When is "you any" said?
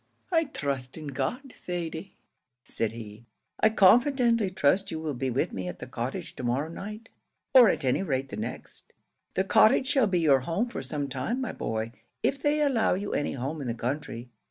12.95-13.33